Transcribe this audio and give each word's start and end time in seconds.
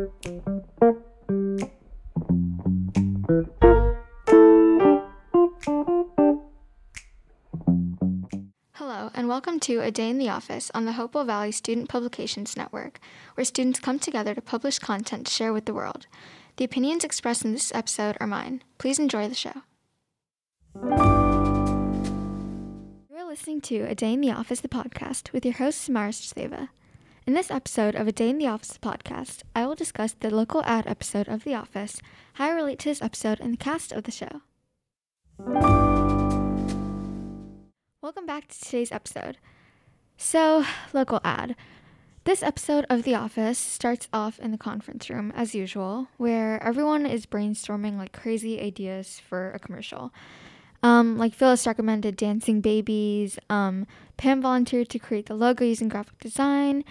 Hello, 0.00 0.08
and 9.14 9.28
welcome 9.28 9.60
to 9.60 9.80
A 9.80 9.90
Day 9.90 10.08
in 10.08 10.16
the 10.16 10.30
Office 10.30 10.70
on 10.72 10.86
the 10.86 10.92
Hopewell 10.92 11.26
Valley 11.26 11.52
Student 11.52 11.90
Publications 11.90 12.56
Network, 12.56 12.98
where 13.34 13.44
students 13.44 13.78
come 13.78 13.98
together 13.98 14.34
to 14.34 14.40
publish 14.40 14.78
content 14.78 15.26
to 15.26 15.32
share 15.32 15.52
with 15.52 15.66
the 15.66 15.74
world. 15.74 16.06
The 16.56 16.64
opinions 16.64 17.04
expressed 17.04 17.44
in 17.44 17.52
this 17.52 17.70
episode 17.74 18.16
are 18.20 18.26
mine. 18.26 18.62
Please 18.78 18.98
enjoy 18.98 19.28
the 19.28 19.34
show. 19.34 19.64
You're 23.10 23.26
listening 23.26 23.60
to 23.62 23.82
A 23.82 23.94
Day 23.94 24.14
in 24.14 24.22
the 24.22 24.30
Office, 24.30 24.60
the 24.60 24.68
podcast, 24.68 25.32
with 25.32 25.44
your 25.44 25.56
host, 25.56 25.86
Samaira. 25.86 26.70
In 27.30 27.34
this 27.34 27.52
episode 27.52 27.94
of 27.94 28.08
A 28.08 28.12
Day 28.12 28.28
in 28.28 28.38
the 28.38 28.48
Office 28.48 28.76
podcast, 28.82 29.42
I 29.54 29.64
will 29.64 29.76
discuss 29.76 30.14
the 30.14 30.34
local 30.34 30.64
ad 30.64 30.88
episode 30.88 31.28
of 31.28 31.44
The 31.44 31.54
Office, 31.54 32.02
how 32.32 32.46
I 32.46 32.50
relate 32.50 32.80
to 32.80 32.88
this 32.88 33.00
episode, 33.00 33.38
and 33.38 33.52
the 33.52 33.56
cast 33.56 33.92
of 33.92 34.02
the 34.02 34.10
show. 34.10 34.42
Welcome 38.02 38.26
back 38.26 38.48
to 38.48 38.60
today's 38.60 38.90
episode. 38.90 39.38
So, 40.16 40.64
local 40.92 41.20
ad. 41.22 41.54
This 42.24 42.42
episode 42.42 42.84
of 42.90 43.04
The 43.04 43.14
Office 43.14 43.60
starts 43.60 44.08
off 44.12 44.40
in 44.40 44.50
the 44.50 44.58
conference 44.58 45.08
room, 45.08 45.32
as 45.36 45.54
usual, 45.54 46.08
where 46.16 46.60
everyone 46.64 47.06
is 47.06 47.26
brainstorming 47.26 47.96
like 47.96 48.10
crazy 48.10 48.60
ideas 48.60 49.20
for 49.20 49.52
a 49.52 49.60
commercial. 49.60 50.12
Um, 50.82 51.16
like 51.16 51.34
Phyllis 51.34 51.64
recommended 51.64 52.16
dancing 52.16 52.60
babies. 52.60 53.38
Um, 53.48 53.86
Pam 54.16 54.42
volunteered 54.42 54.88
to 54.88 54.98
create 54.98 55.26
the 55.26 55.34
logo 55.34 55.64
using 55.64 55.88
graphic 55.88 56.18
design. 56.18 56.82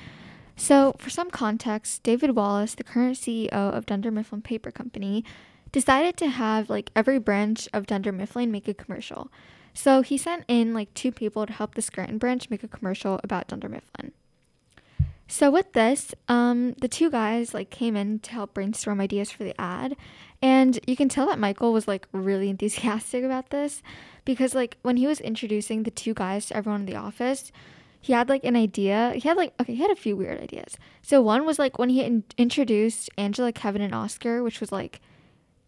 So, 0.60 0.94
for 1.00 1.10
some 1.10 1.32
context, 1.32 2.04
David 2.04 2.36
Wallace, 2.36 2.76
the 2.76 2.84
current 2.84 3.16
CEO 3.16 3.50
of 3.50 3.86
Dunder 3.86 4.12
Mifflin 4.12 4.42
Paper 4.42 4.72
Company, 4.72 5.24
decided 5.72 6.18
to 6.18 6.28
have 6.28 6.70
like 6.70 6.92
every 6.98 7.18
branch 7.18 7.70
of 7.72 7.88
Dunder 7.88 8.12
Mifflin 8.12 8.52
make 8.52 8.68
a 8.68 8.74
commercial. 8.74 9.32
So 9.74 10.02
he 10.02 10.18
sent 10.18 10.44
in 10.50 10.74
like 10.74 10.94
two 10.94 11.14
people 11.14 11.46
to 11.46 11.54
help 11.54 11.76
the 11.76 11.82
Scranton 11.82 12.18
branch 12.18 12.50
make 12.50 12.62
a 12.62 12.68
commercial 12.68 13.22
about 13.24 13.48
Dunder 13.48 13.70
Mifflin. 13.70 14.12
So 15.30 15.50
with 15.50 15.72
this, 15.72 16.14
um, 16.28 16.74
the 16.82 16.90
two 16.90 17.10
guys 17.10 17.54
like 17.54 17.70
came 17.70 17.96
in 17.96 18.20
to 18.20 18.32
help 18.32 18.54
brainstorm 18.54 19.00
ideas 19.00 19.32
for 19.32 19.46
the 19.46 19.60
ad, 19.62 19.96
and 20.42 20.78
you 20.86 20.98
can 20.98 21.08
tell 21.08 21.28
that 21.28 21.40
Michael 21.40 21.72
was 21.72 21.88
like 21.88 22.06
really 22.12 22.50
enthusiastic 22.50 23.24
about 23.24 23.52
this 23.52 23.82
because 24.26 24.54
like 24.54 24.76
when 24.82 24.98
he 24.98 25.08
was 25.08 25.22
introducing 25.22 25.84
the 25.84 25.92
two 25.92 26.14
guys 26.14 26.48
to 26.48 26.58
everyone 26.58 26.82
in 26.82 26.86
the 26.86 26.98
office, 26.98 27.54
he 28.02 28.14
had 28.14 28.30
like 28.30 28.44
an 28.44 28.56
idea. 28.56 29.14
He 29.16 29.28
had 29.28 29.38
like 29.38 29.54
okay, 29.60 29.74
he 29.76 29.82
had 29.82 29.92
a 29.92 29.96
few 29.96 30.16
weird 30.16 30.42
ideas. 30.42 30.78
So 31.02 31.22
one 31.22 31.46
was 31.46 31.60
like 31.60 31.78
when 31.78 31.90
he 31.90 32.02
in- 32.02 32.24
introduced 32.38 33.10
Angela, 33.18 33.52
Kevin, 33.52 33.82
and 33.82 33.94
Oscar, 33.94 34.44
which 34.44 34.60
was 34.60 34.72
like 34.72 35.02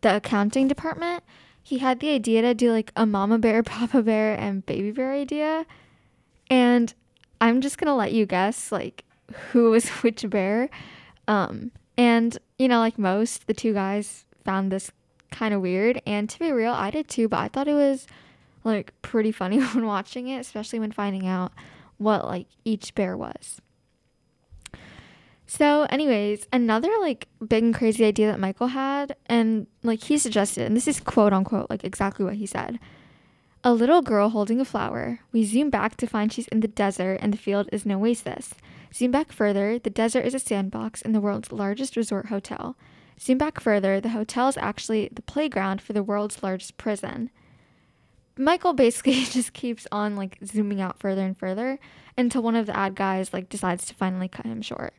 the 0.02 0.16
accounting 0.16 0.68
department 0.68 1.24
he 1.64 1.78
had 1.78 2.00
the 2.00 2.10
idea 2.10 2.42
to 2.42 2.54
do 2.54 2.72
like 2.72 2.92
a 2.96 3.06
mama 3.06 3.38
bear, 3.38 3.64
papa 3.64 4.02
bear, 4.02 4.36
and 4.36 4.66
baby 4.66 4.92
bear 4.92 5.14
idea. 5.14 5.66
And 6.50 6.94
I'm 7.40 7.62
just 7.62 7.78
gonna 7.78 7.96
let 7.96 8.14
you 8.14 8.26
guess 8.26 8.72
like 8.72 9.04
who 9.52 9.72
was 9.72 9.90
which 10.04 10.28
bear. 10.30 10.70
Um, 11.28 11.72
and 11.98 12.38
you 12.58 12.68
know, 12.68 12.80
like 12.80 12.98
most, 12.98 13.48
the 13.48 13.54
two 13.54 13.74
guys 13.74 14.26
found 14.44 14.72
this 14.72 14.92
kind 15.32 15.54
of 15.54 15.62
weird. 15.62 16.02
And 16.06 16.30
to 16.30 16.40
be 16.40 16.52
real, 16.52 16.74
I 16.74 16.92
did 16.92 17.08
too, 17.08 17.28
but 17.28 17.40
I 17.40 17.48
thought 17.48 17.68
it 17.68 17.74
was 17.74 18.08
like 18.64 18.94
pretty 19.02 19.32
funny 19.32 19.60
when 19.74 19.86
watching 19.86 20.28
it, 20.28 20.40
especially 20.40 20.80
when 20.80 20.92
finding 20.92 21.28
out 21.28 21.52
what 22.02 22.26
like 22.26 22.48
each 22.66 22.96
bear 22.96 23.16
was. 23.16 23.62
So, 25.48 25.86
anyways, 25.90 26.48
another 26.54 26.90
like 27.02 27.28
big 27.46 27.64
and 27.64 27.76
crazy 27.76 28.06
idea 28.06 28.32
that 28.32 28.40
Michael 28.40 28.68
had, 28.68 29.18
and 29.26 29.68
like 29.84 30.04
he 30.04 30.18
suggested, 30.18 30.66
and 30.66 30.78
this 30.78 30.88
is 30.88 31.02
quote 31.02 31.34
unquote 31.34 31.70
like 31.70 31.84
exactly 31.84 32.24
what 32.24 32.36
he 32.36 32.46
said. 32.46 32.80
A 33.64 33.74
little 33.74 34.02
girl 34.02 34.30
holding 34.30 34.60
a 34.60 34.66
flower. 34.66 35.20
We 35.32 35.44
zoom 35.44 35.70
back 35.70 35.96
to 35.98 36.08
find 36.08 36.32
she's 36.32 36.48
in 36.48 36.62
the 36.62 36.68
desert 36.68 37.20
and 37.22 37.32
the 37.32 37.38
field 37.38 37.70
is 37.72 37.86
an 37.86 37.92
oasis. 37.92 38.56
Zoom 38.94 39.12
back 39.12 39.32
further, 39.32 39.78
the 39.78 39.90
desert 39.90 40.26
is 40.26 40.34
a 40.34 40.40
sandbox 40.40 41.02
in 41.02 41.12
the 41.12 41.22
world's 41.22 41.52
largest 41.52 41.96
resort 41.96 42.28
hotel. 42.28 42.76
Zoom 43.20 43.38
back 43.38 43.60
further, 43.60 44.02
the 44.02 44.10
hotel 44.10 44.48
is 44.48 44.58
actually 44.58 45.10
the 45.12 45.22
playground 45.22 45.80
for 45.80 45.94
the 45.94 46.02
world's 46.02 46.42
largest 46.42 46.78
prison. 46.78 47.30
Michael 48.38 48.74
basically 48.74 49.14
just 49.26 49.54
keeps 49.54 49.88
on 49.92 50.16
like 50.16 50.38
zooming 50.46 50.82
out 50.82 51.00
further 51.00 51.22
and 51.22 51.38
further 51.38 51.80
until 52.18 52.42
one 52.42 52.56
of 52.56 52.66
the 52.66 52.78
ad 52.78 52.96
guys 52.96 53.34
like 53.34 53.50
decides 53.50 53.86
to 53.86 53.94
finally 53.94 54.28
cut 54.28 54.46
him 54.46 54.62
short. 54.62 54.94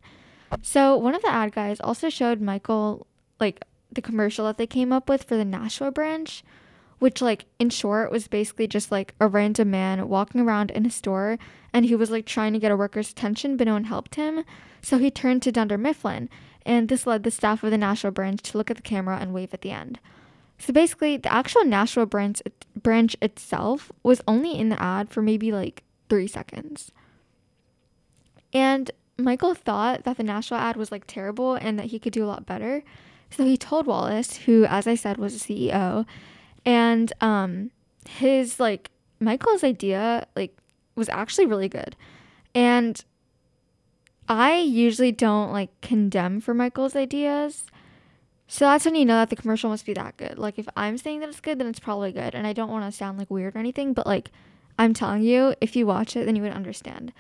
So 0.61 0.97
one 0.97 1.15
of 1.15 1.23
the 1.23 1.33
ad 1.33 1.53
guys 1.53 1.81
also 1.81 2.11
showed 2.11 2.41
Michael 2.41 3.07
like 3.41 3.65
the 3.91 4.03
commercial 4.03 4.47
that 4.47 4.59
they 4.59 4.67
came 4.67 4.93
up 4.93 5.09
with 5.09 5.25
for 5.25 5.37
the 5.37 5.45
Nashua 5.45 5.91
branch, 5.91 6.45
which 6.99 7.23
like 7.23 7.47
in 7.59 7.71
short 7.71 8.11
was 8.11 8.29
basically 8.29 8.67
just 8.67 8.93
like 8.93 9.15
a 9.21 9.29
random 9.29 9.71
man 9.71 10.09
walking 10.09 10.41
around 10.41 10.71
in 10.71 10.87
a 10.87 10.91
store 10.91 11.39
and 11.73 11.87
he 11.87 11.95
was 11.95 12.11
like 12.11 12.27
trying 12.27 12.53
to 12.53 12.59
get 12.59 12.71
a 12.71 12.77
worker's 12.77 13.11
attention 13.11 13.57
but 13.57 13.67
no 13.67 13.73
one 13.73 13.85
helped 13.85 14.17
him. 14.17 14.45
So 14.83 14.99
he 14.99 15.11
turned 15.11 15.43
to 15.43 15.53
Dunder 15.53 15.79
Mifflin 15.79 16.29
and 16.65 16.89
this 16.89 17.07
led 17.07 17.23
the 17.23 17.31
staff 17.31 17.63
of 17.63 17.71
the 17.71 17.79
Nashua 17.79 18.11
branch 18.11 18.43
to 18.43 18.59
look 18.59 18.71
at 18.71 18.77
the 18.77 18.83
camera 18.83 19.19
and 19.21 19.33
wave 19.33 19.53
at 19.53 19.63
the 19.63 19.71
end. 19.71 19.99
So 20.63 20.73
basically 20.73 21.17
the 21.17 21.33
actual 21.33 21.65
Nashville 21.65 22.07
branch 22.07 22.41
branch 22.77 23.17
itself 23.21 23.91
was 24.05 24.23
only 24.29 24.57
in 24.57 24.69
the 24.69 24.81
ad 24.81 25.11
for 25.11 25.21
maybe 25.21 25.51
like 25.51 25.83
3 26.09 26.29
seconds. 26.29 26.93
And 28.53 28.93
Michael 29.19 29.55
thought 29.55 30.05
that 30.05 30.19
the 30.19 30.23
Nashville 30.23 30.59
ad 30.59 30.77
was 30.77 30.93
like 30.93 31.09
terrible 31.09 31.55
and 31.55 31.81
that 31.81 31.87
he 31.87 31.99
could 31.99 32.13
do 32.13 32.25
a 32.25 32.31
lot 32.31 32.47
better. 32.47 32.85
So 33.31 33.45
he 33.45 33.57
told 33.57 33.89
Wallace, 33.89 34.37
who, 34.37 34.65
as 34.65 34.87
I 34.87 34.95
said, 34.95 35.17
was 35.17 35.35
a 35.35 35.39
CEO, 35.39 36.07
and 36.65 37.13
um, 37.21 37.73
his 38.09 38.61
like 38.61 38.93
Michael's 39.19 39.65
idea 39.65 40.29
like 40.37 40.57
was 40.95 41.09
actually 41.09 41.47
really 41.47 41.69
good. 41.69 41.97
And 42.55 43.05
I 44.29 44.61
usually 44.61 45.11
don't 45.11 45.51
like 45.51 45.81
condemn 45.81 46.41
for 46.41 46.55
Michael's 46.55 46.95
ideas. 46.95 47.65
So 48.53 48.67
that's 48.67 48.85
when 48.85 48.97
you 48.97 49.07
know 49.07 49.17
that 49.17 49.31
the 49.31 49.37
commercial 49.37 49.71
must 49.71 49.87
be 49.87 49.95
that 49.95 50.19
good. 50.19 50.39
Like 50.39 50.59
if 50.59 50.69
I'm 50.77 50.99
saying 50.99 51.21
that 51.21 51.31
it's 51.31 51.41
good, 51.41 51.59
then 51.59 51.69
it's 51.69 51.81
probably 51.81 52.13
good. 52.13 52.35
And 52.35 52.47
I 52.47 52.53
don't 52.53 52.71
want 52.71 52.85
to 52.85 52.95
sound 52.95 53.19
like 53.19 53.31
weird 53.31 53.57
or 53.57 53.59
anything, 53.59 53.95
but 53.95 54.07
like 54.07 54.31
I'm 54.79 54.93
telling 54.93 55.23
you, 55.23 55.55
if 55.63 55.75
you 55.75 55.87
watch 55.87 56.17
it, 56.17 56.27
then 56.27 56.37
you 56.37 56.43
would 56.43 56.53
understand. 56.53 57.15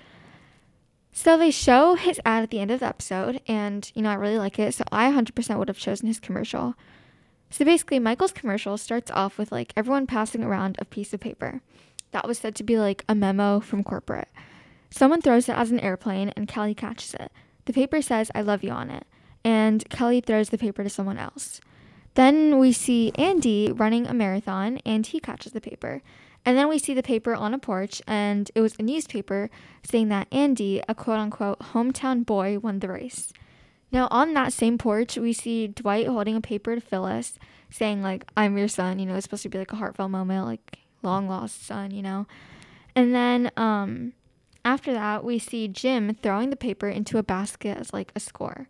So 1.10 1.38
they 1.38 1.50
show 1.50 1.94
his 1.94 2.20
ad 2.26 2.42
at 2.42 2.50
the 2.50 2.58
end 2.58 2.70
of 2.70 2.80
the 2.80 2.86
episode, 2.86 3.40
and 3.48 3.90
you 3.94 4.02
know, 4.02 4.10
I 4.10 4.14
really 4.16 4.36
like 4.36 4.58
it. 4.58 4.74
So 4.74 4.84
I 4.92 5.10
100% 5.10 5.58
would 5.58 5.68
have 5.68 5.78
chosen 5.78 6.06
his 6.06 6.20
commercial. 6.20 6.74
So 7.48 7.64
basically, 7.64 7.98
Michael's 7.98 8.32
commercial 8.32 8.76
starts 8.76 9.10
off 9.10 9.38
with 9.38 9.50
like 9.50 9.72
everyone 9.74 10.06
passing 10.06 10.44
around 10.44 10.76
a 10.80 10.84
piece 10.84 11.14
of 11.14 11.20
paper. 11.20 11.62
That 12.10 12.28
was 12.28 12.40
said 12.40 12.54
to 12.56 12.62
be 12.62 12.78
like 12.78 13.06
a 13.08 13.14
memo 13.14 13.60
from 13.60 13.84
corporate. 13.84 14.28
Someone 14.90 15.22
throws 15.22 15.48
it 15.48 15.56
as 15.56 15.70
an 15.70 15.80
airplane, 15.80 16.28
and 16.36 16.46
Kelly 16.46 16.74
catches 16.74 17.14
it. 17.14 17.32
The 17.64 17.72
paper 17.72 18.02
says, 18.02 18.30
I 18.34 18.42
love 18.42 18.62
you 18.62 18.70
on 18.70 18.90
it. 18.90 19.06
And 19.44 19.88
Kelly 19.88 20.20
throws 20.20 20.50
the 20.50 20.58
paper 20.58 20.82
to 20.82 20.90
someone 20.90 21.18
else. 21.18 21.60
Then 22.14 22.58
we 22.58 22.72
see 22.72 23.12
Andy 23.16 23.72
running 23.72 24.06
a 24.06 24.14
marathon, 24.14 24.78
and 24.84 25.06
he 25.06 25.20
catches 25.20 25.52
the 25.52 25.60
paper. 25.60 26.02
And 26.44 26.58
then 26.58 26.68
we 26.68 26.78
see 26.78 26.92
the 26.94 27.02
paper 27.02 27.34
on 27.34 27.54
a 27.54 27.58
porch, 27.58 28.02
and 28.06 28.50
it 28.54 28.60
was 28.60 28.74
a 28.78 28.82
newspaper 28.82 29.48
saying 29.84 30.08
that 30.08 30.28
Andy, 30.32 30.82
a 30.88 30.94
quote 30.94 31.18
unquote 31.18 31.58
hometown 31.58 32.26
boy, 32.26 32.58
won 32.58 32.80
the 32.80 32.88
race. 32.88 33.32
Now, 33.92 34.08
on 34.10 34.34
that 34.34 34.52
same 34.52 34.78
porch, 34.78 35.16
we 35.16 35.32
see 35.32 35.68
Dwight 35.68 36.06
holding 36.06 36.34
a 36.34 36.40
paper 36.40 36.74
to 36.74 36.80
Phyllis 36.80 37.38
saying, 37.70 38.02
like, 38.02 38.24
I'm 38.36 38.56
your 38.56 38.68
son. 38.68 38.98
You 38.98 39.06
know, 39.06 39.14
it's 39.14 39.24
supposed 39.24 39.42
to 39.44 39.48
be 39.48 39.58
like 39.58 39.72
a 39.72 39.76
heartfelt 39.76 40.10
moment, 40.10 40.46
like, 40.46 40.78
long 41.02 41.28
lost 41.28 41.66
son, 41.66 41.90
you 41.90 42.02
know. 42.02 42.26
And 42.94 43.14
then 43.14 43.50
um, 43.56 44.12
after 44.64 44.92
that, 44.92 45.24
we 45.24 45.38
see 45.38 45.68
Jim 45.68 46.14
throwing 46.22 46.50
the 46.50 46.56
paper 46.56 46.88
into 46.88 47.18
a 47.18 47.22
basket 47.22 47.78
as 47.78 47.92
like 47.92 48.12
a 48.14 48.20
score. 48.20 48.68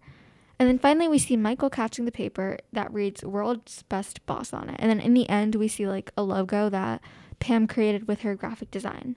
And 0.62 0.68
then 0.68 0.78
finally, 0.78 1.08
we 1.08 1.18
see 1.18 1.36
Michael 1.36 1.70
catching 1.70 2.04
the 2.04 2.12
paper 2.12 2.56
that 2.72 2.94
reads 2.94 3.24
World's 3.24 3.82
Best 3.82 4.24
Boss 4.26 4.52
on 4.52 4.68
it. 4.68 4.76
And 4.78 4.88
then 4.88 5.00
in 5.00 5.12
the 5.12 5.28
end, 5.28 5.56
we 5.56 5.66
see 5.66 5.88
like 5.88 6.12
a 6.16 6.22
logo 6.22 6.68
that 6.68 7.00
Pam 7.40 7.66
created 7.66 8.06
with 8.06 8.20
her 8.20 8.36
graphic 8.36 8.70
design. 8.70 9.16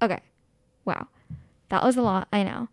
Okay. 0.00 0.20
Wow. 0.86 1.08
That 1.68 1.84
was 1.84 1.98
a 1.98 2.00
lot, 2.00 2.28
I 2.32 2.44
know. 2.44 2.70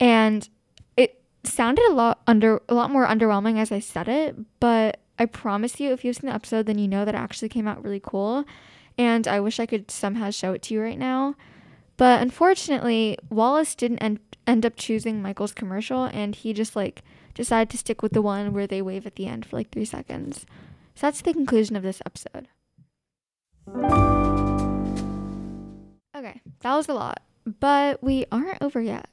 And 0.00 0.48
it 0.96 1.22
sounded 1.44 1.84
a 1.84 1.92
lot 1.92 2.20
under 2.26 2.60
a 2.68 2.74
lot 2.74 2.90
more 2.90 3.06
underwhelming 3.06 3.60
as 3.60 3.70
I 3.70 3.78
said 3.78 4.08
it, 4.08 4.34
but 4.58 4.98
I 5.16 5.26
promise 5.26 5.78
you 5.78 5.92
if 5.92 6.04
you've 6.04 6.16
seen 6.16 6.30
the 6.30 6.34
episode 6.34 6.66
then 6.66 6.78
you 6.78 6.88
know 6.88 7.04
that 7.04 7.14
it 7.14 7.18
actually 7.18 7.48
came 7.48 7.68
out 7.68 7.84
really 7.84 8.00
cool. 8.02 8.44
And 8.98 9.28
I 9.28 9.38
wish 9.38 9.60
I 9.60 9.66
could 9.66 9.88
somehow 9.88 10.30
show 10.30 10.52
it 10.52 10.62
to 10.62 10.74
you 10.74 10.82
right 10.82 10.98
now. 10.98 11.36
But 11.96 12.22
unfortunately, 12.22 13.18
Wallace 13.30 13.74
didn't 13.74 13.98
end, 13.98 14.20
end 14.46 14.66
up 14.66 14.74
choosing 14.76 15.22
Michael's 15.22 15.52
commercial 15.52 16.04
and 16.04 16.34
he 16.34 16.52
just 16.52 16.74
like 16.74 17.02
decided 17.34 17.70
to 17.70 17.78
stick 17.78 18.02
with 18.02 18.12
the 18.12 18.22
one 18.22 18.52
where 18.52 18.66
they 18.66 18.82
wave 18.82 19.06
at 19.06 19.16
the 19.16 19.26
end 19.26 19.46
for 19.46 19.56
like 19.56 19.70
three 19.70 19.84
seconds. 19.84 20.46
So 20.94 21.06
that's 21.06 21.20
the 21.20 21.32
conclusion 21.32 21.76
of 21.76 21.82
this 21.82 22.02
episode. 22.06 22.48
Okay, 26.16 26.40
that 26.60 26.76
was 26.76 26.88
a 26.88 26.94
lot, 26.94 27.22
but 27.60 28.02
we 28.02 28.26
aren't 28.30 28.62
over 28.62 28.80
yet. 28.80 29.08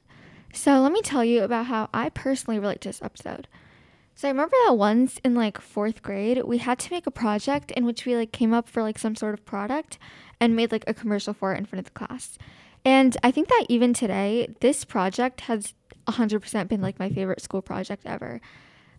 So 0.52 0.80
let 0.80 0.92
me 0.92 1.02
tell 1.02 1.24
you 1.24 1.42
about 1.42 1.66
how 1.66 1.88
I 1.92 2.10
personally 2.10 2.58
relate 2.58 2.80
to 2.82 2.90
this 2.90 3.02
episode. 3.02 3.48
So 4.14 4.28
I 4.28 4.30
remember 4.30 4.54
that 4.66 4.76
once 4.76 5.18
in 5.24 5.34
like 5.34 5.60
fourth 5.60 6.02
grade, 6.02 6.42
we 6.44 6.58
had 6.58 6.78
to 6.80 6.92
make 6.92 7.06
a 7.06 7.10
project 7.10 7.70
in 7.72 7.84
which 7.84 8.04
we 8.04 8.14
like 8.14 8.30
came 8.30 8.52
up 8.52 8.68
for 8.68 8.82
like 8.82 8.98
some 8.98 9.16
sort 9.16 9.34
of 9.34 9.44
product 9.44 9.98
and 10.38 10.54
made 10.54 10.70
like 10.70 10.84
a 10.86 10.94
commercial 10.94 11.32
for 11.32 11.54
it 11.54 11.58
in 11.58 11.64
front 11.64 11.80
of 11.80 11.92
the 11.92 11.98
class. 11.98 12.38
And 12.84 13.16
I 13.22 13.30
think 13.30 13.48
that 13.48 13.66
even 13.68 13.94
today, 13.94 14.54
this 14.60 14.84
project 14.84 15.42
has 15.42 15.74
100% 16.08 16.68
been 16.68 16.80
like 16.80 16.98
my 16.98 17.08
favorite 17.08 17.40
school 17.40 17.62
project 17.62 18.02
ever. 18.06 18.40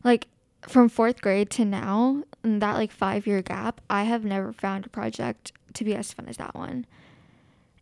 Like 0.03 0.27
from 0.61 0.89
fourth 0.89 1.21
grade 1.21 1.49
to 1.51 1.65
now, 1.65 2.23
in 2.43 2.59
that 2.59 2.75
like 2.75 2.91
five 2.91 3.27
year 3.27 3.41
gap, 3.41 3.81
I 3.89 4.03
have 4.03 4.23
never 4.23 4.53
found 4.53 4.85
a 4.85 4.89
project 4.89 5.51
to 5.73 5.83
be 5.83 5.95
as 5.95 6.13
fun 6.13 6.27
as 6.27 6.37
that 6.37 6.55
one. 6.55 6.85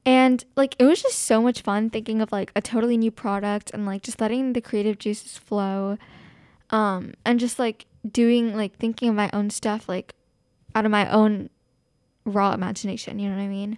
And 0.05 0.43
like 0.55 0.75
it 0.79 0.85
was 0.85 1.01
just 1.01 1.19
so 1.19 1.41
much 1.41 1.61
fun 1.61 1.89
thinking 1.89 2.21
of 2.21 2.31
like 2.31 2.51
a 2.55 2.61
totally 2.61 2.97
new 2.97 3.11
product 3.11 3.69
and 3.71 3.85
like 3.85 4.01
just 4.01 4.19
letting 4.19 4.53
the 4.53 4.61
creative 4.61 4.97
juices 4.97 5.37
flow. 5.37 5.97
Um 6.71 7.13
and 7.23 7.39
just 7.39 7.59
like 7.59 7.85
doing 8.09 8.55
like 8.55 8.77
thinking 8.77 9.09
of 9.09 9.15
my 9.15 9.29
own 9.31 9.51
stuff 9.51 9.87
like 9.87 10.15
out 10.73 10.85
of 10.85 10.91
my 10.91 11.09
own 11.11 11.49
raw 12.25 12.53
imagination, 12.53 13.19
you 13.19 13.29
know 13.29 13.35
what 13.35 13.43
I 13.43 13.47
mean? 13.47 13.77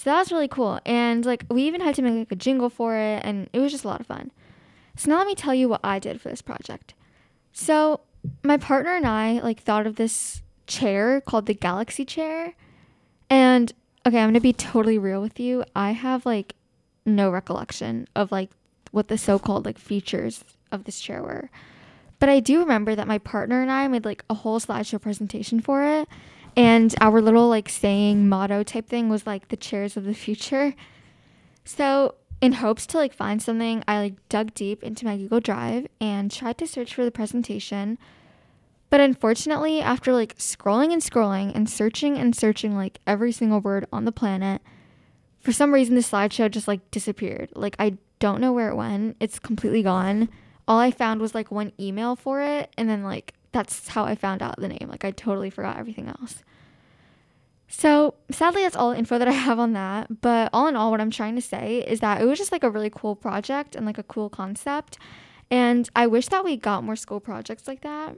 So 0.00 0.08
that 0.08 0.18
was 0.18 0.32
really 0.32 0.48
cool. 0.48 0.80
And 0.86 1.26
like 1.26 1.44
we 1.50 1.64
even 1.64 1.82
had 1.82 1.94
to 1.96 2.00
make 2.00 2.14
like 2.14 2.32
a 2.32 2.34
jingle 2.34 2.70
for 2.70 2.96
it 2.96 3.20
and 3.22 3.50
it 3.52 3.58
was 3.58 3.70
just 3.70 3.84
a 3.84 3.88
lot 3.88 4.00
of 4.00 4.06
fun. 4.06 4.32
So 4.96 5.10
now 5.10 5.18
let 5.18 5.26
me 5.26 5.34
tell 5.34 5.54
you 5.54 5.68
what 5.68 5.80
I 5.84 5.98
did 5.98 6.22
for 6.22 6.30
this 6.30 6.40
project. 6.40 6.94
So 7.52 8.00
my 8.42 8.56
partner 8.56 8.96
and 8.96 9.06
I 9.06 9.40
like 9.40 9.60
thought 9.60 9.86
of 9.86 9.96
this 9.96 10.40
chair 10.66 11.20
called 11.20 11.44
the 11.44 11.52
Galaxy 11.52 12.06
chair. 12.06 12.54
And 13.28 13.74
okay, 14.06 14.16
I'm 14.16 14.28
going 14.28 14.34
to 14.34 14.40
be 14.40 14.54
totally 14.54 14.96
real 14.96 15.20
with 15.20 15.38
you. 15.38 15.64
I 15.76 15.90
have 15.90 16.24
like 16.24 16.54
no 17.04 17.28
recollection 17.28 18.08
of 18.16 18.32
like 18.32 18.48
what 18.92 19.08
the 19.08 19.18
so-called 19.18 19.66
like 19.66 19.76
features 19.76 20.44
of 20.72 20.84
this 20.84 20.98
chair 20.98 21.22
were. 21.22 21.50
But 22.18 22.30
I 22.30 22.40
do 22.40 22.60
remember 22.60 22.94
that 22.94 23.06
my 23.06 23.18
partner 23.18 23.60
and 23.60 23.70
I 23.70 23.86
made 23.88 24.06
like 24.06 24.24
a 24.30 24.34
whole 24.34 24.60
slideshow 24.60 24.98
presentation 24.98 25.60
for 25.60 25.84
it. 25.84 26.08
And 26.56 26.94
our 27.00 27.20
little 27.20 27.48
like 27.48 27.68
saying 27.68 28.28
motto 28.28 28.62
type 28.62 28.88
thing 28.88 29.08
was 29.08 29.26
like 29.26 29.48
the 29.48 29.56
chairs 29.56 29.96
of 29.96 30.04
the 30.04 30.14
future. 30.14 30.74
So 31.64 32.16
in 32.40 32.52
hopes 32.52 32.86
to 32.88 32.96
like 32.96 33.12
find 33.12 33.42
something, 33.42 33.84
I 33.86 33.98
like 33.98 34.28
dug 34.28 34.54
deep 34.54 34.82
into 34.82 35.04
my 35.04 35.16
Google 35.16 35.40
Drive 35.40 35.86
and 36.00 36.30
tried 36.30 36.58
to 36.58 36.66
search 36.66 36.94
for 36.94 37.04
the 37.04 37.10
presentation. 37.10 37.98
But 38.88 39.00
unfortunately, 39.00 39.80
after 39.80 40.12
like 40.12 40.36
scrolling 40.36 40.92
and 40.92 41.02
scrolling 41.02 41.52
and 41.54 41.68
searching 41.68 42.16
and 42.16 42.34
searching 42.34 42.76
like 42.76 42.98
every 43.06 43.30
single 43.30 43.60
word 43.60 43.86
on 43.92 44.04
the 44.04 44.12
planet, 44.12 44.62
for 45.38 45.52
some 45.52 45.72
reason 45.72 45.94
the 45.94 46.00
slideshow 46.00 46.50
just 46.50 46.66
like 46.66 46.90
disappeared. 46.90 47.50
Like 47.54 47.76
I 47.78 47.98
don't 48.18 48.40
know 48.40 48.52
where 48.52 48.70
it 48.70 48.76
went. 48.76 49.16
It's 49.20 49.38
completely 49.38 49.82
gone. 49.82 50.28
All 50.66 50.78
I 50.78 50.90
found 50.90 51.20
was 51.20 51.34
like 51.34 51.50
one 51.50 51.72
email 51.78 52.16
for 52.16 52.42
it 52.42 52.72
and 52.76 52.88
then 52.88 53.02
like 53.02 53.34
that's 53.52 53.88
how 53.88 54.04
I 54.04 54.14
found 54.14 54.42
out 54.42 54.56
the 54.58 54.68
name. 54.68 54.88
Like 54.88 55.04
I 55.04 55.10
totally 55.10 55.50
forgot 55.50 55.76
everything 55.76 56.08
else. 56.08 56.42
So 57.68 58.14
sadly, 58.30 58.62
that's 58.62 58.76
all 58.76 58.90
the 58.90 58.98
info 58.98 59.18
that 59.18 59.28
I 59.28 59.32
have 59.32 59.58
on 59.58 59.72
that. 59.74 60.20
But 60.20 60.50
all 60.52 60.66
in 60.66 60.76
all, 60.76 60.90
what 60.90 61.00
I'm 61.00 61.10
trying 61.10 61.36
to 61.36 61.42
say 61.42 61.84
is 61.86 62.00
that 62.00 62.20
it 62.20 62.24
was 62.24 62.38
just 62.38 62.52
like 62.52 62.64
a 62.64 62.70
really 62.70 62.90
cool 62.90 63.14
project 63.14 63.76
and 63.76 63.86
like 63.86 63.98
a 63.98 64.02
cool 64.02 64.28
concept. 64.28 64.98
And 65.50 65.88
I 65.94 66.06
wish 66.06 66.28
that 66.28 66.44
we 66.44 66.56
got 66.56 66.84
more 66.84 66.96
school 66.96 67.20
projects 67.20 67.66
like 67.68 67.82
that. 67.82 68.16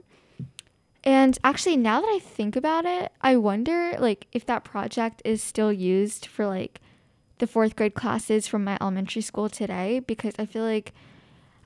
And 1.03 1.37
actually, 1.43 1.77
now 1.77 2.01
that 2.01 2.07
I 2.07 2.19
think 2.19 2.55
about 2.55 2.85
it, 2.85 3.11
I 3.21 3.35
wonder 3.35 3.95
like 3.99 4.27
if 4.31 4.45
that 4.45 4.63
project 4.63 5.21
is 5.25 5.43
still 5.43 5.71
used 5.71 6.25
for 6.25 6.47
like 6.47 6.79
the 7.39 7.47
fourth 7.47 7.75
grade 7.75 7.93
classes 7.93 8.47
from 8.47 8.63
my 8.63 8.77
elementary 8.79 9.21
school 9.21 9.49
today 9.49 9.99
because 9.99 10.33
I 10.39 10.45
feel 10.45 10.63
like 10.63 10.93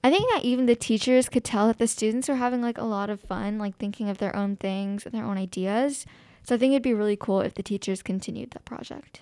I 0.04 0.10
think 0.10 0.30
that 0.32 0.46
even 0.46 0.66
the 0.68 0.76
teachers 0.76 1.30
could 1.30 1.44
tell 1.44 1.68
that 1.68 1.80
the 1.80 1.88
students 1.88 2.30
were 2.30 2.36
having 2.36 2.62
like 2.62 2.78
a 2.78 2.84
lot 2.84 3.10
of 3.10 3.20
fun, 3.20 3.58
like 3.58 3.78
thinking 3.78 4.10
of 4.10 4.20
their 4.20 4.36
own 4.36 4.56
things 4.56 5.06
and 5.06 5.14
their 5.14 5.26
own 5.26 5.38
ideas. 5.38 6.06
So 6.44 6.56
I 6.56 6.58
think 6.58 6.72
it'd 6.72 6.84
be 6.84 6.94
really 6.94 7.18
cool 7.18 7.42
if 7.42 7.56
the 7.56 7.64
teachers 7.64 8.02
continued 8.02 8.52
that 8.52 8.64
project. 8.64 9.22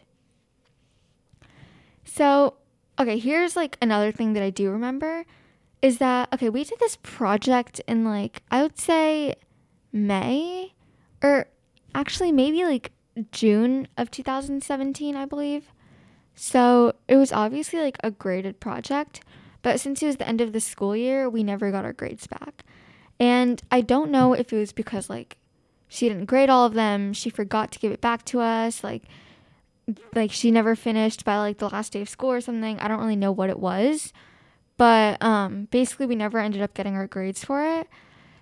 So, 2.04 2.56
okay, 3.00 3.18
here's 3.18 3.56
like 3.56 3.77
another 3.81 4.12
thing 4.12 4.33
that 4.33 4.44
I 4.44 4.51
do 4.51 4.69
remember 4.69 5.25
is 5.81 5.98
that, 5.98 6.31
okay, 6.33 6.50
we 6.50 6.63
did 6.63 6.80
this 6.80 6.98
project 7.01 7.81
in 7.88 8.06
like, 8.06 8.44
I 8.51 8.62
would 8.62 8.77
say 8.77 9.36
May 9.92 10.74
or 11.24 11.48
actually 11.95 12.31
maybe 12.31 12.63
like 12.63 12.92
June 13.31 13.88
of 13.98 14.12
2017, 14.12 15.16
I 15.16 15.25
believe. 15.25 15.72
So 16.36 16.94
it 17.07 17.16
was 17.16 17.31
obviously 17.31 17.80
like 17.80 17.98
a 18.04 18.12
graded 18.12 18.60
project, 18.60 19.22
but 19.65 19.79
since 19.79 20.03
it 20.03 20.06
was 20.06 20.17
the 20.17 20.27
end 20.27 20.41
of 20.41 20.53
the 20.53 20.59
school 20.62 20.95
year, 20.95 21.27
we 21.27 21.41
never 21.41 21.71
got 21.71 21.85
our 21.85 21.91
grades 21.91 22.27
back. 22.27 22.63
And 23.19 23.59
I 23.71 23.81
don't 23.81 24.12
know 24.12 24.33
if 24.33 24.53
it 24.53 24.59
was 24.59 24.71
because 24.71 25.09
like 25.09 25.38
she 25.88 26.07
didn't 26.07 26.25
grade 26.25 26.51
all 26.51 26.67
of 26.67 26.75
them. 26.75 27.13
She 27.13 27.31
forgot 27.31 27.71
to 27.71 27.79
give 27.79 27.91
it 27.91 28.00
back 28.00 28.23
to 28.25 28.41
us. 28.41 28.83
Like 28.83 29.06
like 30.13 30.31
she 30.31 30.51
never 30.51 30.75
finished 30.75 31.25
by 31.25 31.38
like 31.38 31.57
the 31.57 31.69
last 31.69 31.94
day 31.94 32.01
of 32.01 32.09
school 32.09 32.31
or 32.31 32.41
something. 32.41 32.79
I 32.79 32.88
don't 32.88 33.00
really 33.00 33.15
know 33.15 33.31
what 33.31 33.50
it 33.50 33.57
was. 33.57 34.13
But 34.77 35.19
um 35.23 35.67
basically 35.71 36.06
we 36.06 36.15
never 36.15 36.38
ended 36.38 36.62
up 36.62 36.75
getting 36.75 36.94
our 36.94 37.07
grades 37.07 37.44
for 37.44 37.65
it. 37.65 37.88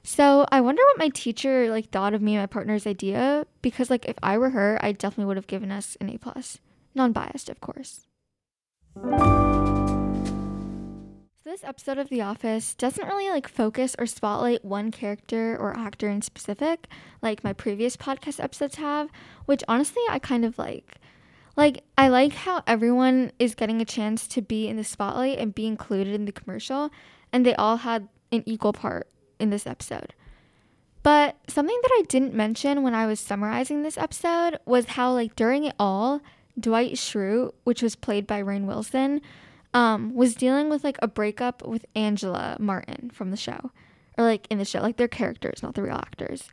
So 0.03 0.45
I 0.51 0.59
wonder 0.59 0.81
what 0.87 0.99
my 0.99 1.07
teacher 1.07 1.69
like 1.69 1.89
thought 1.89 2.13
of 2.13 2.21
me 2.21 2.33
and 2.35 2.41
my 2.41 2.47
partner's 2.47 2.85
idea 2.85 3.47
because 3.61 3.89
like 3.89 4.03
if 4.09 4.17
I 4.21 4.37
were 4.37 4.49
her, 4.49 4.77
I 4.81 4.91
definitely 4.91 5.27
would 5.27 5.37
have 5.37 5.47
given 5.47 5.71
us 5.71 5.95
an 6.01 6.09
A 6.09 6.17
plus. 6.17 6.57
Non-biased, 6.93 7.47
of 7.47 7.61
course. 7.61 8.07
This 11.53 11.63
episode 11.63 11.99
of 11.99 12.09
The 12.09 12.21
Office 12.21 12.73
doesn't 12.73 13.05
really 13.05 13.29
like 13.29 13.47
focus 13.47 13.95
or 13.99 14.07
spotlight 14.07 14.65
one 14.65 14.89
character 14.89 15.55
or 15.55 15.77
actor 15.77 16.09
in 16.09 16.23
specific, 16.23 16.87
like 17.21 17.43
my 17.43 17.53
previous 17.53 17.95
podcast 17.95 18.43
episodes 18.43 18.77
have, 18.77 19.11
which 19.45 19.63
honestly 19.67 20.01
I 20.09 20.17
kind 20.17 20.45
of 20.45 20.57
like. 20.57 20.95
Like, 21.55 21.83
I 21.95 22.07
like 22.07 22.33
how 22.33 22.63
everyone 22.65 23.33
is 23.37 23.53
getting 23.53 23.81
a 23.81 23.85
chance 23.85 24.27
to 24.29 24.41
be 24.41 24.67
in 24.67 24.77
the 24.77 24.83
spotlight 24.83 25.37
and 25.37 25.53
be 25.53 25.67
included 25.67 26.15
in 26.15 26.25
the 26.25 26.31
commercial, 26.31 26.89
and 27.31 27.45
they 27.45 27.53
all 27.53 27.77
had 27.77 28.07
an 28.31 28.41
equal 28.47 28.73
part 28.73 29.07
in 29.39 29.51
this 29.51 29.67
episode. 29.67 30.15
But 31.03 31.37
something 31.47 31.79
that 31.83 31.91
I 31.99 32.05
didn't 32.09 32.33
mention 32.33 32.81
when 32.81 32.95
I 32.95 33.05
was 33.05 33.19
summarizing 33.19 33.83
this 33.83 33.99
episode 33.99 34.57
was 34.65 34.87
how, 34.87 35.13
like, 35.13 35.35
during 35.35 35.65
it 35.65 35.75
all, 35.77 36.19
Dwight 36.59 36.93
Schrute, 36.93 37.53
which 37.63 37.83
was 37.83 37.95
played 37.95 38.25
by 38.25 38.41
Rainn 38.41 38.65
Wilson, 38.65 39.21
um, 39.73 40.13
was 40.13 40.35
dealing 40.35 40.69
with 40.69 40.83
like 40.83 40.97
a 41.01 41.07
breakup 41.07 41.65
with 41.65 41.85
Angela 41.95 42.57
Martin 42.59 43.09
from 43.13 43.31
the 43.31 43.37
show, 43.37 43.71
or 44.17 44.23
like 44.23 44.47
in 44.49 44.57
the 44.57 44.65
show, 44.65 44.81
like 44.81 44.97
their 44.97 45.07
characters, 45.07 45.63
not 45.63 45.75
the 45.75 45.83
real 45.83 45.95
actors. 45.95 46.49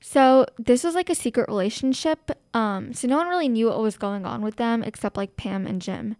So 0.00 0.46
this 0.58 0.84
was 0.84 0.94
like 0.94 1.10
a 1.10 1.14
secret 1.14 1.48
relationship. 1.48 2.30
Um, 2.54 2.92
so 2.92 3.08
no 3.08 3.16
one 3.16 3.28
really 3.28 3.48
knew 3.48 3.66
what 3.66 3.80
was 3.80 3.96
going 3.96 4.24
on 4.24 4.42
with 4.42 4.56
them 4.56 4.82
except 4.82 5.16
like 5.16 5.36
Pam 5.36 5.66
and 5.66 5.82
Jim. 5.82 6.16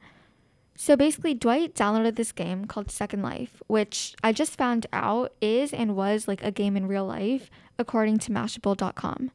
So 0.80 0.97
basically, 0.97 1.35
Dwight 1.35 1.75
downloaded 1.75 2.14
this 2.14 2.30
game 2.30 2.66
called 2.66 2.90
Second 2.90 3.23
Life, 3.23 3.61
which 3.66 4.14
I 4.23 4.32
just 4.32 4.56
found 4.56 4.87
out 4.92 5.32
is 5.40 5.73
and 5.73 5.97
was 5.97 6.28
like 6.28 6.42
a 6.44 6.52
game 6.52 6.76
in 6.76 6.87
real 6.87 7.04
life, 7.04 7.50
according 7.78 8.18
to 8.18 8.30
Mashable.com. 8.30 9.32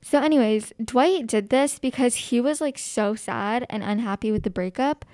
So, 0.00 0.20
anyways, 0.20 0.72
Dwight 0.82 1.26
did 1.26 1.50
this 1.50 1.78
because 1.78 2.14
he 2.14 2.40
was 2.40 2.60
like 2.60 2.78
so 2.78 3.14
sad 3.14 3.66
and 3.68 3.82
unhappy 3.82 4.32
with 4.32 4.44
the 4.44 4.50
breakup 4.50 5.04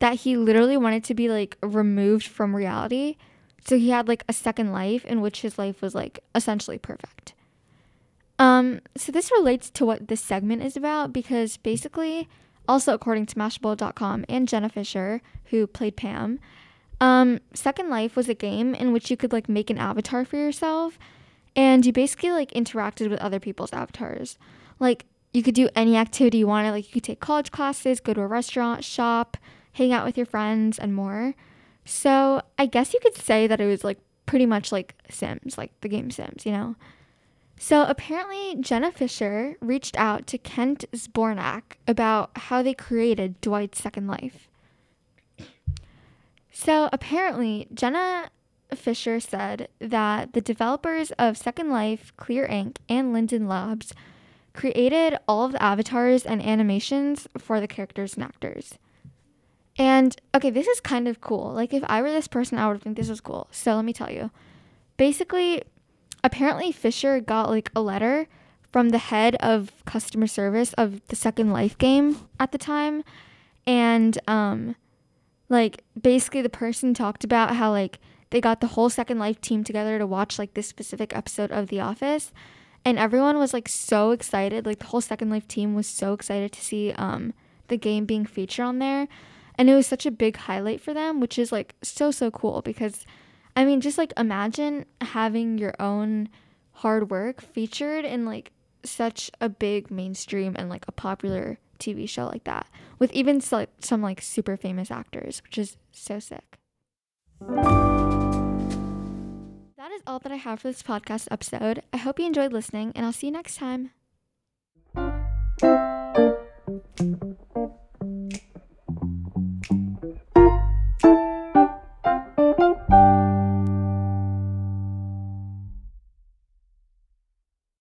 that 0.00 0.20
he 0.20 0.36
literally 0.36 0.76
wanted 0.76 1.04
to 1.04 1.14
be 1.14 1.28
like 1.28 1.56
removed 1.62 2.26
from 2.26 2.54
reality. 2.54 3.16
So 3.66 3.76
he 3.76 3.90
had 3.90 4.08
like 4.08 4.24
a 4.28 4.32
second 4.32 4.72
life 4.72 5.04
in 5.04 5.20
which 5.20 5.42
his 5.42 5.58
life 5.58 5.82
was 5.82 5.94
like 5.94 6.20
essentially 6.34 6.78
perfect. 6.78 7.34
Um, 8.38 8.80
so 8.96 9.10
this 9.10 9.32
relates 9.32 9.68
to 9.70 9.84
what 9.84 10.08
this 10.08 10.20
segment 10.20 10.62
is 10.62 10.76
about 10.76 11.12
because 11.12 11.56
basically, 11.56 12.28
also 12.68 12.94
according 12.94 13.26
to 13.26 13.34
Mashable.com 13.34 14.24
and 14.28 14.46
Jenna 14.46 14.68
Fischer, 14.68 15.20
who 15.46 15.66
played 15.66 15.96
Pam, 15.96 16.38
um, 17.00 17.40
Second 17.54 17.90
Life 17.90 18.16
was 18.16 18.28
a 18.28 18.34
game 18.34 18.74
in 18.74 18.92
which 18.92 19.10
you 19.10 19.16
could 19.16 19.32
like 19.32 19.48
make 19.48 19.70
an 19.70 19.78
avatar 19.78 20.24
for 20.24 20.36
yourself, 20.36 20.98
and 21.54 21.84
you 21.84 21.92
basically 21.92 22.30
like 22.30 22.50
interacted 22.52 23.10
with 23.10 23.20
other 23.20 23.40
people's 23.40 23.72
avatars. 23.72 24.38
Like 24.78 25.06
you 25.32 25.42
could 25.42 25.54
do 25.54 25.68
any 25.74 25.96
activity 25.96 26.38
you 26.38 26.46
wanted. 26.46 26.72
Like 26.72 26.86
you 26.86 26.92
could 26.92 27.04
take 27.04 27.20
college 27.20 27.50
classes, 27.50 28.00
go 28.00 28.14
to 28.14 28.20
a 28.20 28.26
restaurant, 28.26 28.84
shop, 28.84 29.36
hang 29.72 29.92
out 29.92 30.04
with 30.04 30.16
your 30.16 30.26
friends, 30.26 30.78
and 30.78 30.94
more. 30.94 31.34
So 31.84 32.42
I 32.58 32.66
guess 32.66 32.92
you 32.92 33.00
could 33.00 33.16
say 33.16 33.46
that 33.46 33.60
it 33.60 33.66
was 33.66 33.84
like 33.84 33.98
pretty 34.26 34.46
much 34.46 34.72
like 34.72 34.94
Sims, 35.08 35.56
like 35.56 35.72
the 35.80 35.88
game 35.88 36.10
Sims, 36.10 36.44
you 36.44 36.52
know? 36.52 36.76
So 37.58 37.84
apparently, 37.84 38.56
Jenna 38.60 38.92
Fischer 38.92 39.56
reached 39.60 39.96
out 39.96 40.26
to 40.28 40.38
Kent 40.38 40.84
Zbornak 40.92 41.62
about 41.88 42.30
how 42.36 42.62
they 42.62 42.74
created 42.74 43.40
Dwight's 43.40 43.82
Second 43.82 44.06
Life. 44.06 44.48
So 46.52 46.88
apparently, 46.92 47.66
Jenna 47.74 48.30
Fischer 48.74 49.18
said 49.18 49.68
that 49.80 50.34
the 50.34 50.40
developers 50.40 51.10
of 51.12 51.36
Second 51.36 51.70
Life, 51.70 52.12
Clear 52.16 52.44
Ink, 52.44 52.78
and 52.88 53.12
Linden 53.12 53.48
Labs 53.48 53.92
created 54.52 55.16
all 55.26 55.44
of 55.44 55.52
the 55.52 55.62
avatars 55.62 56.26
and 56.26 56.42
animations 56.42 57.28
for 57.38 57.60
the 57.60 57.68
characters 57.68 58.14
and 58.14 58.24
actors. 58.24 58.74
And 59.78 60.16
okay, 60.34 60.50
this 60.50 60.66
is 60.66 60.80
kind 60.80 61.06
of 61.06 61.20
cool. 61.20 61.52
Like 61.52 61.72
if 61.72 61.84
I 61.86 62.02
were 62.02 62.10
this 62.10 62.26
person, 62.28 62.58
I 62.58 62.66
would 62.68 62.82
think 62.82 62.96
this 62.96 63.08
was 63.08 63.20
cool. 63.20 63.46
So 63.52 63.76
let 63.76 63.84
me 63.84 63.92
tell 63.92 64.10
you. 64.10 64.30
basically, 64.98 65.62
apparently 66.22 66.72
Fischer 66.72 67.20
got 67.20 67.48
like 67.48 67.70
a 67.74 67.80
letter 67.80 68.28
from 68.70 68.90
the 68.90 68.98
head 68.98 69.34
of 69.36 69.72
customer 69.86 70.26
service 70.26 70.74
of 70.74 71.00
the 71.08 71.16
Second 71.16 71.50
Life 71.52 71.78
game 71.78 72.18
at 72.38 72.52
the 72.52 72.58
time, 72.58 73.02
and 73.66 74.18
um, 74.28 74.76
like 75.48 75.82
basically 76.00 76.42
the 76.42 76.50
person 76.50 76.92
talked 76.92 77.24
about 77.24 77.56
how 77.56 77.70
like 77.70 77.98
they 78.28 78.42
got 78.42 78.60
the 78.60 78.66
whole 78.68 78.90
Second 78.90 79.18
Life 79.18 79.40
team 79.40 79.64
together 79.64 79.98
to 79.98 80.06
watch 80.06 80.38
like 80.38 80.52
this 80.52 80.66
specific 80.66 81.16
episode 81.16 81.50
of 81.50 81.68
The 81.68 81.80
Office, 81.80 82.30
and 82.84 82.98
everyone 82.98 83.38
was 83.38 83.54
like 83.54 83.68
so 83.68 84.10
excited. 84.10 84.66
Like 84.66 84.80
the 84.80 84.86
whole 84.86 85.00
Second 85.00 85.30
Life 85.30 85.48
team 85.48 85.74
was 85.74 85.86
so 85.86 86.12
excited 86.12 86.52
to 86.52 86.60
see 86.60 86.92
um 86.92 87.32
the 87.68 87.78
game 87.78 88.04
being 88.04 88.26
featured 88.26 88.66
on 88.66 88.78
there, 88.80 89.08
and 89.58 89.68
it 89.68 89.74
was 89.74 89.86
such 89.86 90.06
a 90.06 90.10
big 90.10 90.36
highlight 90.36 90.80
for 90.80 90.94
them, 90.94 91.20
which 91.20 91.38
is 91.38 91.50
like 91.50 91.74
so 91.82 92.10
so 92.10 92.30
cool 92.30 92.62
because, 92.62 93.04
I 93.56 93.64
mean, 93.64 93.80
just 93.80 93.98
like 93.98 94.12
imagine 94.16 94.86
having 95.00 95.58
your 95.58 95.74
own 95.80 96.28
hard 96.72 97.10
work 97.10 97.40
featured 97.40 98.04
in 98.04 98.24
like 98.24 98.52
such 98.84 99.30
a 99.40 99.48
big 99.48 99.90
mainstream 99.90 100.54
and 100.56 100.68
like 100.68 100.84
a 100.86 100.92
popular 100.92 101.58
TV 101.80 102.08
show 102.08 102.26
like 102.26 102.44
that 102.44 102.66
with 102.98 103.12
even 103.12 103.40
some, 103.40 103.66
some 103.80 104.00
like 104.00 104.22
super 104.22 104.56
famous 104.56 104.90
actors, 104.90 105.42
which 105.42 105.58
is 105.58 105.76
so 105.90 106.20
sick. 106.20 106.58
That 109.76 109.92
is 109.92 110.02
all 110.06 110.18
that 110.20 110.32
I 110.32 110.36
have 110.36 110.60
for 110.60 110.68
this 110.68 110.82
podcast 110.82 111.28
episode. 111.30 111.82
I 111.92 111.96
hope 111.96 112.18
you 112.18 112.26
enjoyed 112.26 112.52
listening, 112.52 112.92
and 112.94 113.04
I'll 113.06 113.12
see 113.12 113.28
you 113.28 113.32
next 113.32 113.56
time. 113.56 113.90